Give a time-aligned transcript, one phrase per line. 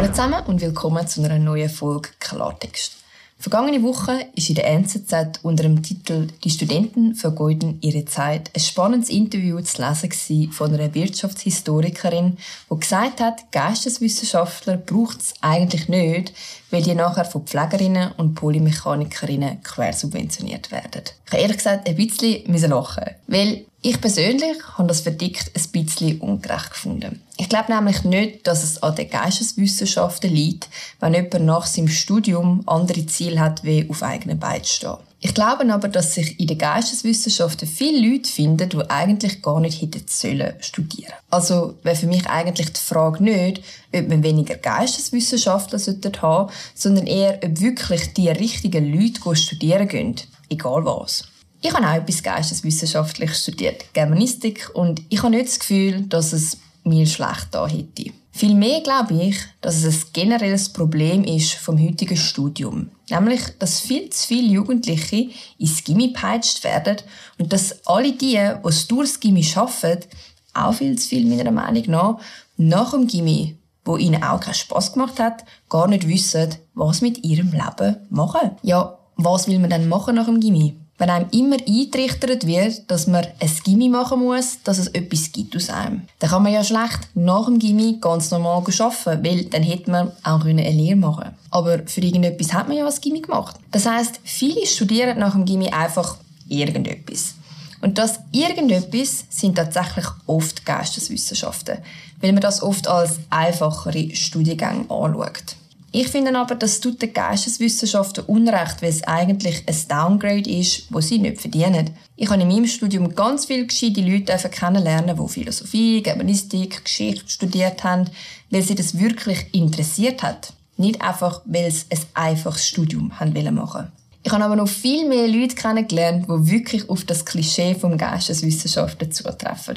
[0.00, 2.96] Hallo zusammen und willkommen zu einer neuen Folge Klartext.
[3.38, 8.60] Vergangene Woche ist in der NZZ unter dem Titel Die Studenten vergeuden ihre Zeit ein
[8.60, 12.38] spannendes Interview zu lesen von einer Wirtschaftshistorikerin,
[12.70, 16.32] die gesagt hat, Geisteswissenschaftler braucht es eigentlich nicht,
[16.70, 21.02] weil die nachher von Pflegerinnen und Polymechanikerinnen quersubventioniert werden.
[21.26, 26.20] Ich habe ehrlich gesagt ein bisschen lachen weil ich persönlich habe das Verdikt ein bisschen
[26.20, 27.22] ungerecht gefunden.
[27.38, 30.68] Ich glaube nämlich nicht, dass es an den Geisteswissenschaften liegt,
[31.00, 34.98] wenn jemand nach seinem Studium andere Ziele hat, wie auf eigenen Beinen stehen.
[35.22, 39.82] Ich glaube aber, dass sich in den Geisteswissenschaften viele Leute finden, die eigentlich gar nicht
[39.82, 41.12] hätten sollen studieren.
[41.28, 43.62] Also wäre für mich eigentlich die Frage nicht,
[43.94, 45.78] ob man weniger Geisteswissenschaftler
[46.22, 50.16] haben sondern eher, ob wirklich die richtigen Leute studieren gehen.
[50.48, 51.24] Egal was.
[51.60, 56.56] Ich habe auch etwas geisteswissenschaftlich studiert, Germanistik, und ich habe nicht das Gefühl, dass es
[56.84, 58.12] mir schlecht da hätte.
[58.32, 62.88] Vielmehr glaube ich, dass es ein generelles Problem ist vom heutigen Studium.
[63.10, 66.96] Nämlich, dass viel zu viele Jugendliche ins Gimmi peitscht werden
[67.38, 70.08] und dass alle die, die es durchs Gimmi arbeiten,
[70.54, 72.18] auch viel zu viel meiner Meinung nach,
[72.56, 77.24] nach dem Gimmi, wo ihnen auch keinen Spass gemacht hat, gar nicht wissen, was mit
[77.24, 78.52] ihrem Leben machen.
[78.62, 80.79] Ja, was will man denn machen nach dem Gimmi?
[81.00, 85.56] Wenn einem immer eintrichtert wird, dass man ein Gimmi machen muss, dass es etwas gibt
[85.56, 86.02] aus einem.
[86.18, 90.12] Dann kann man ja schlecht nach dem Gimmi ganz normal arbeiten, weil dann hätte man
[90.22, 91.36] auch eine Lehre machen können.
[91.50, 93.56] Aber für irgendetwas hat man ja ein Gimmi gemacht.
[93.70, 97.34] Das heißt, viele studieren nach dem Gimmi einfach irgendetwas.
[97.80, 101.78] Und das irgendetwas sind tatsächlich oft Geisteswissenschaften,
[102.20, 105.56] weil man das oft als einfachere Studiengänge anschaut.
[105.92, 111.00] Ich finde aber, das tut den Geisteswissenschaften Unrecht, weil es eigentlich ein Downgrade ist, wo
[111.00, 111.90] sie nicht verdienen.
[112.14, 117.82] Ich habe in meinem Studium ganz viele gescheite Leute kennenlernen, die Philosophie, Germanistik, Geschichte studiert
[117.82, 118.08] haben,
[118.50, 120.52] weil sie das wirklich interessiert hat.
[120.76, 123.90] Nicht einfach, weil sie ein einfaches Studium haben machen
[124.22, 129.10] ich habe aber noch viel mehr Leute kennengelernt, die wirklich auf das Klischee vom Geisteswissenschaften
[129.10, 129.76] zutreffen.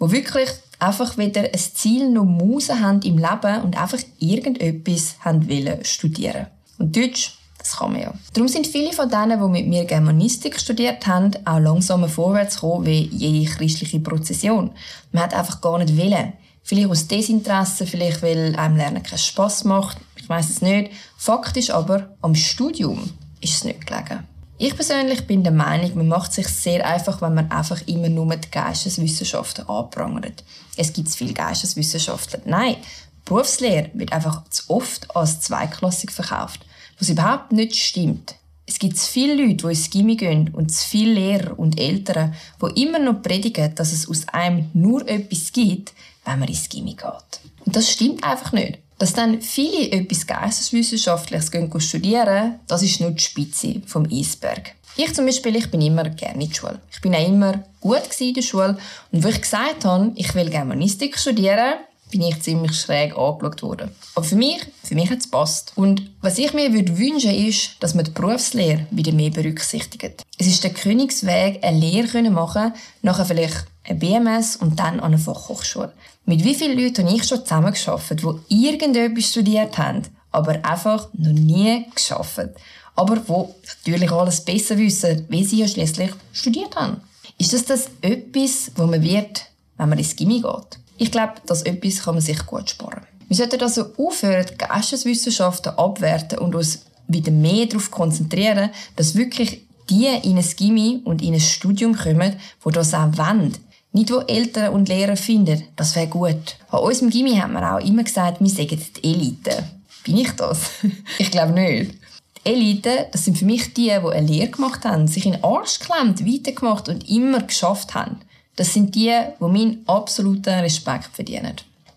[0.00, 0.48] Die wirklich
[0.80, 6.48] einfach wieder ein Ziel noch Musen haben im Leben und einfach irgendetwas haben wollen studieren.
[6.78, 8.12] Und Deutsch, das kann man ja.
[8.32, 12.86] Darum sind viele von denen, die mit mir Germanistik studiert haben, auch langsamer vorwärts gekommen
[12.86, 14.72] wie jede christliche Prozession.
[15.12, 16.32] Man hat einfach gar nicht wollen.
[16.64, 19.98] Vielleicht aus Desinteresse, vielleicht weil einem Lernen keinen Spass macht.
[20.16, 20.90] Ich weiß es nicht.
[21.16, 23.10] Fakt ist aber, am Studium
[23.44, 24.26] ist es nicht gelegen.
[24.56, 28.36] Ich persönlich bin der Meinung, man macht sich sehr einfach, wenn man einfach immer nur
[28.36, 30.44] die Geisteswissenschaften anprangert.
[30.76, 32.40] Es gibt viele Geisteswissenschaftler.
[32.44, 32.76] Nein,
[33.24, 36.60] Berufslehre wird einfach zu oft als zweiklassig verkauft,
[36.98, 38.36] was überhaupt nicht stimmt.
[38.66, 42.34] Es gibt zu viele Leute, die ins Gimmi gehen und zu viele Lehrer und Eltern,
[42.62, 45.92] die immer noch predigen, dass es aus einem nur etwas gibt,
[46.24, 47.40] wenn man ins Gimmi geht.
[47.66, 48.78] Und das stimmt einfach nicht.
[48.98, 54.74] Dass dann viele etwas Geisteswissenschaftliches gehen studieren, das ist nur die Spitze vom Eisberg.
[54.96, 56.80] Ich zum Beispiel, ich bin immer gerne in der Schule.
[56.92, 58.78] Ich bin auch immer gut in der Schule.
[59.10, 61.74] Und wo ich gesagt habe, ich will Germanistik studieren,
[62.14, 63.90] bin ich ziemlich schräg angeschaut worden.
[64.14, 65.72] Aber für mich, für mich hat es gepasst.
[65.74, 70.22] Und was ich mir würde wünschen ist, dass man die Berufslehre wieder mehr berücksichtigt.
[70.38, 72.72] Es ist der Königsweg, eine Lehre können machen,
[73.02, 75.92] nachher vielleicht ein BMS und dann an eine Fachhochschule.
[76.24, 81.32] Mit wie vielen Leuten habe ich schon zusammengearbeitet, die irgendetwas studiert haben, aber einfach noch
[81.32, 82.50] nie geschafft.
[82.94, 87.00] Aber wo natürlich alles besser wissen, wie sie ja schließlich studiert haben.
[87.38, 89.46] Ist das das etwas, wo man wird,
[89.78, 90.83] wenn man ins Gimmi geht?
[90.96, 93.06] Ich glaube, das etwas kann man sich gut sparen.
[93.28, 99.62] Wir sollten also aufhören, die Geisteswissenschaften abwerten und uns wieder mehr darauf konzentrieren, dass wirklich
[99.90, 103.56] die in ein Gimmi und in ein Studium kommen, wo das auch wollen.
[103.92, 106.56] Nicht, wo Eltern und Lehrer finden, das wäre gut.
[106.70, 109.64] An unserem Gimmi hat man auch immer gesagt, wir sagen die Elite.
[110.04, 110.70] Bin ich das?
[111.18, 111.92] ich glaube nicht.
[112.38, 115.44] Die Elite, das sind für mich die, die eine Lehre gemacht haben, sich in den
[115.44, 118.16] Arsch geklemmt, weitergemacht und immer geschafft haben.
[118.56, 121.56] Das sind die, die meinen absoluten Respekt verdienen.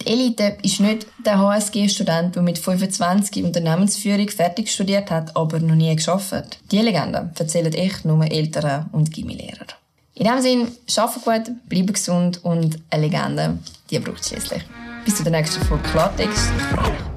[0.00, 5.74] Die Elite ist nicht der HSG-Student, der mit 25 Unternehmensführung fertig studiert hat, aber noch
[5.74, 6.32] nie geschafft.
[6.32, 6.58] hat.
[6.70, 9.66] Die Legende erzählen echt nur Eltern und Gimmilehrer.
[10.14, 13.58] In diesem Sinne, arbeiten gut, bleiben gesund und eine Legende,
[13.90, 14.62] die braucht schließlich.
[15.04, 16.50] Bis zur nächsten Folge Klartext.
[16.56, 17.07] Ich freue mich.